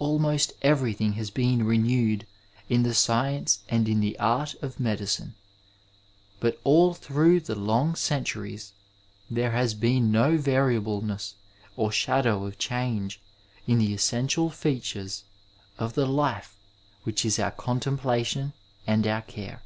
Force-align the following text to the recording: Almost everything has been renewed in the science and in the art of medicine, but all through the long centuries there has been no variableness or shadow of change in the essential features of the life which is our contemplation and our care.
Almost 0.00 0.54
everything 0.60 1.12
has 1.12 1.30
been 1.30 1.62
renewed 1.64 2.26
in 2.68 2.82
the 2.82 2.94
science 2.94 3.60
and 3.68 3.88
in 3.88 4.00
the 4.00 4.18
art 4.18 4.56
of 4.60 4.80
medicine, 4.80 5.36
but 6.40 6.60
all 6.64 6.94
through 6.94 7.38
the 7.38 7.54
long 7.54 7.94
centuries 7.94 8.72
there 9.30 9.52
has 9.52 9.74
been 9.74 10.10
no 10.10 10.36
variableness 10.36 11.36
or 11.76 11.92
shadow 11.92 12.44
of 12.44 12.58
change 12.58 13.20
in 13.68 13.78
the 13.78 13.94
essential 13.94 14.50
features 14.50 15.22
of 15.78 15.92
the 15.92 16.06
life 16.06 16.56
which 17.04 17.24
is 17.24 17.38
our 17.38 17.52
contemplation 17.52 18.54
and 18.84 19.06
our 19.06 19.22
care. 19.22 19.62